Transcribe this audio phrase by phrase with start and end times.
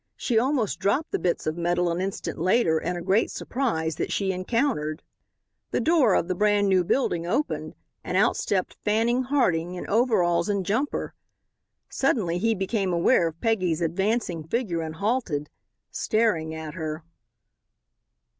[0.15, 4.11] She almost dropped the bits of metal an instant later in a great surprise that
[4.11, 5.03] she encountered.
[5.69, 10.49] The door of the brand new building opened and out stepped Fanning Harding, in overalls
[10.49, 11.13] and jumper.
[11.87, 15.51] Suddenly he became aware of Peggy's advancing figure and halted,
[15.91, 17.03] staring at her.